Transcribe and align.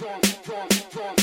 Bye. 0.00 1.19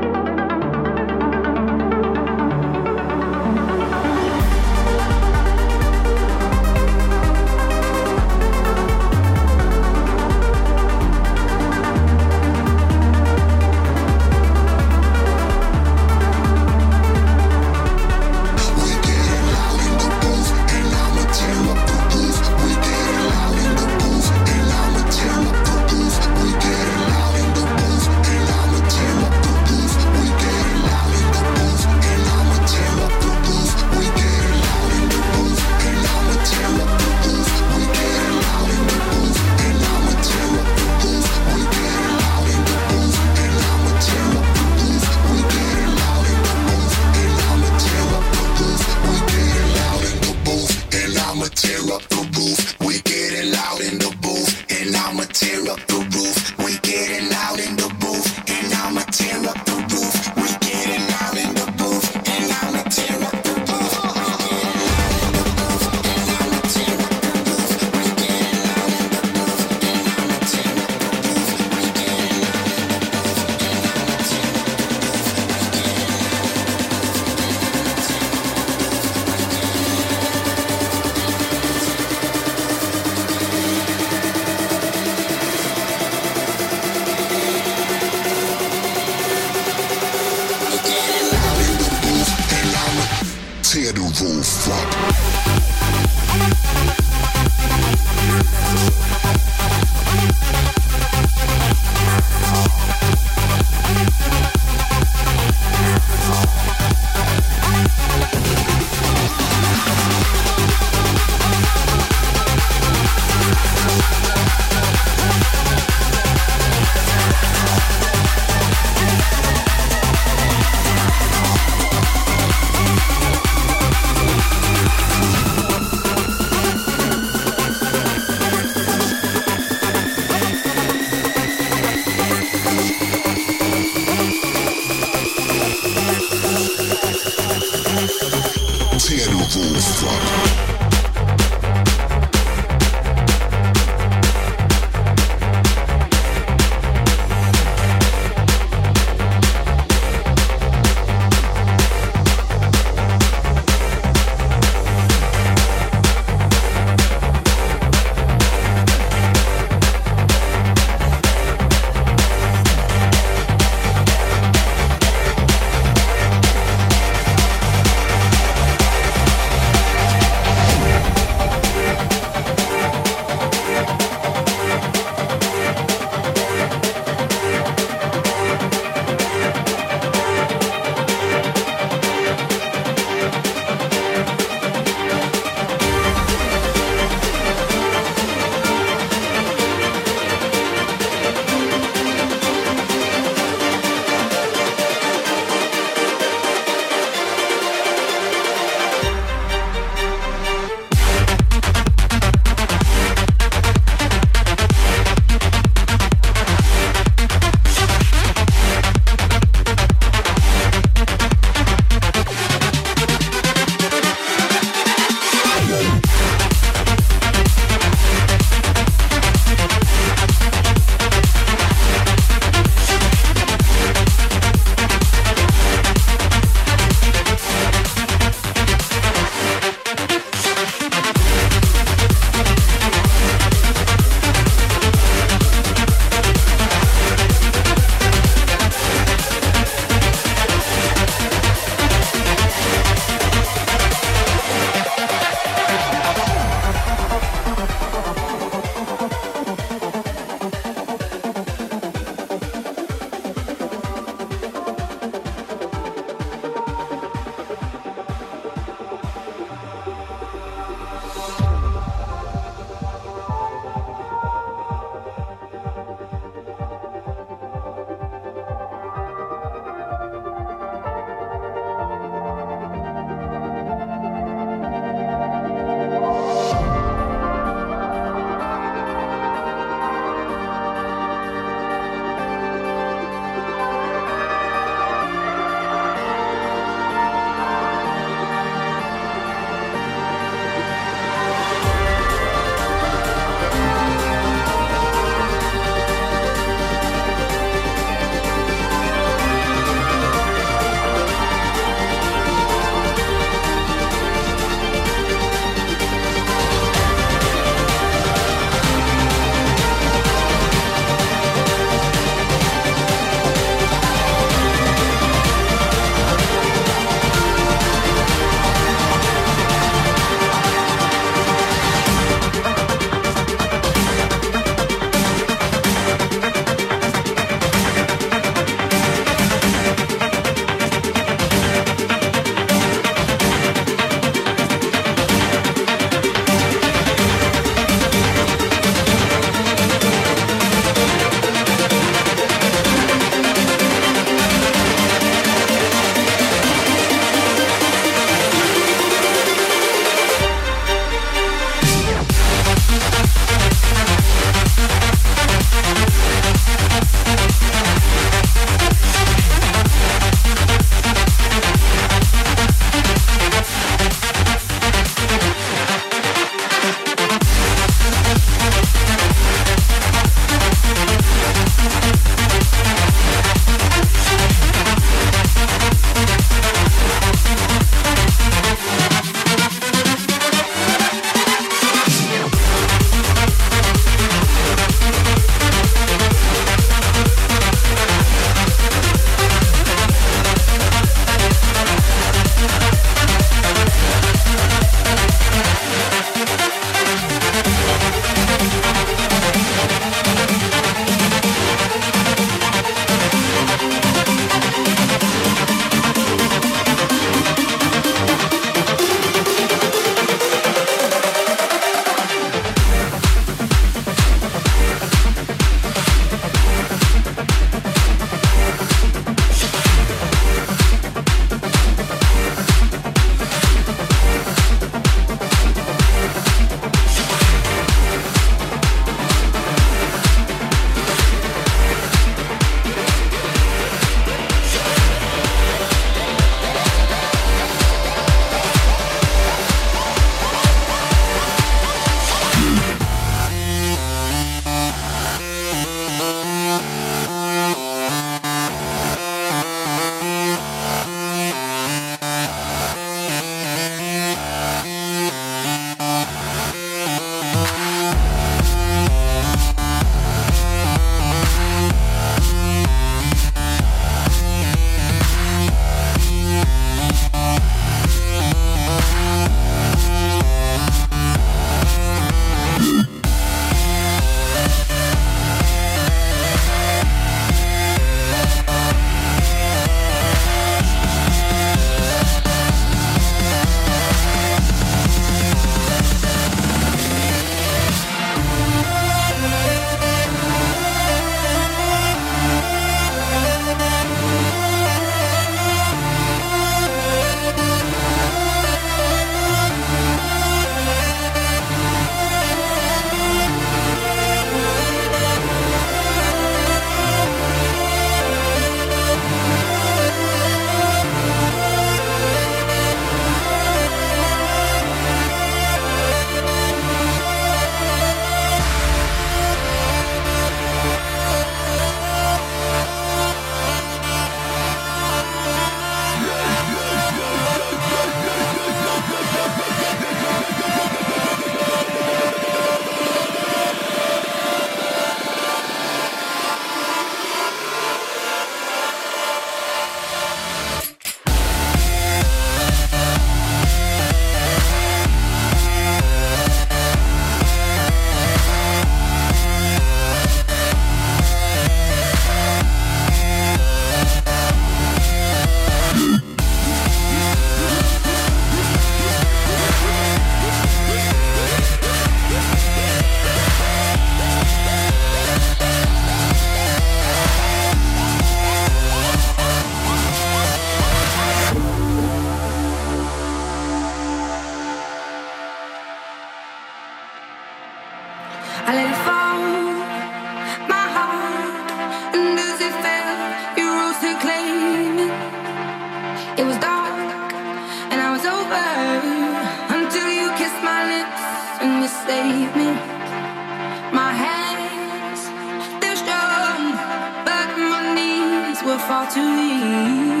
Knees 598.61 598.91
were 598.91 598.91
far 598.91 600.00